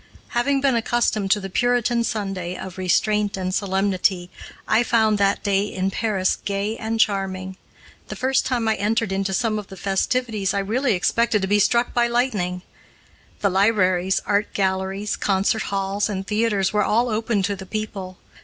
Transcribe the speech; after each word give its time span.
Having 0.29 0.61
been 0.61 0.75
accustomed 0.75 1.29
to 1.29 1.39
the 1.39 1.47
Puritan 1.47 2.03
Sunday 2.03 2.57
of 2.57 2.79
restraint 2.79 3.37
and 3.37 3.53
solemnity, 3.53 4.31
I 4.67 4.81
found 4.81 5.19
that 5.19 5.43
day 5.43 5.65
in 5.67 5.91
Paris 5.91 6.39
gay 6.43 6.75
and 6.75 6.99
charming. 6.99 7.55
The 8.07 8.15
first 8.15 8.43
time 8.43 8.67
I 8.67 8.73
entered 8.77 9.11
into 9.11 9.31
some 9.31 9.59
of 9.59 9.67
the 9.67 9.77
festivities, 9.77 10.55
I 10.55 10.59
really 10.61 10.95
expected 10.95 11.43
to 11.43 11.47
be 11.47 11.59
struck 11.59 11.93
by 11.93 12.07
lightning. 12.07 12.63
The 13.41 13.51
libraries, 13.51 14.21
art 14.25 14.55
galleries, 14.55 15.15
concert 15.15 15.61
halls, 15.69 16.09
and 16.09 16.25
theaters 16.25 16.73
were 16.73 16.81
all 16.83 17.09
open 17.09 17.43
to 17.43 17.55
the 17.55 17.67
people. 17.67 18.17